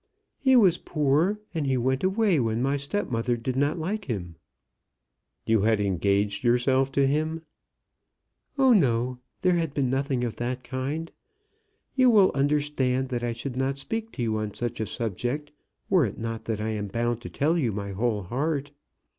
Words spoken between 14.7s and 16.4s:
a subject, were it